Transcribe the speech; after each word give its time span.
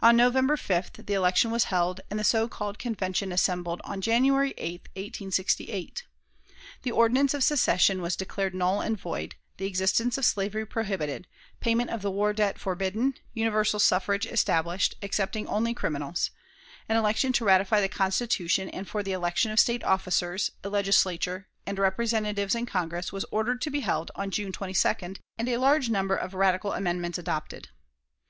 On 0.00 0.16
November 0.16 0.56
5th 0.56 1.04
the 1.04 1.12
election 1.12 1.50
was 1.50 1.64
held, 1.64 2.00
and 2.10 2.18
the 2.18 2.24
so 2.24 2.48
called 2.48 2.78
Convention 2.78 3.30
assembled 3.30 3.82
on 3.84 4.00
January 4.00 4.54
8, 4.56 4.88
1868. 4.94 6.04
The 6.84 6.90
ordinance 6.90 7.34
of 7.34 7.44
secession 7.44 8.00
was 8.00 8.16
declared 8.16 8.54
null 8.54 8.80
and 8.80 8.98
void; 8.98 9.34
the 9.58 9.66
existence 9.66 10.16
of 10.16 10.24
slavery 10.24 10.64
prohibited; 10.64 11.26
payment 11.60 11.90
of 11.90 12.00
the 12.00 12.10
war 12.10 12.32
debt 12.32 12.58
forbidden; 12.58 13.12
universal 13.34 13.78
suffrage 13.78 14.24
established, 14.24 14.94
excepting 15.02 15.46
only 15.46 15.74
criminals; 15.74 16.30
an 16.88 16.96
election 16.96 17.30
to 17.34 17.44
ratify 17.44 17.82
the 17.82 17.90
Constitution 17.90 18.70
and 18.70 18.88
for 18.88 19.02
the 19.02 19.12
election 19.12 19.50
of 19.50 19.60
State 19.60 19.84
officers, 19.84 20.50
a 20.64 20.70
Legislature, 20.70 21.46
and 21.66 21.78
Representatives 21.78 22.54
in 22.54 22.64
Congress, 22.64 23.12
was 23.12 23.26
ordered 23.30 23.60
to 23.60 23.68
be 23.70 23.80
held 23.80 24.10
on 24.14 24.30
June 24.30 24.50
22d, 24.50 25.18
and 25.36 25.46
a 25.46 25.58
large 25.58 25.90
number 25.90 26.16
of 26.16 26.32
radical 26.32 26.72
amendments 26.72 27.18
adopted. 27.18 27.68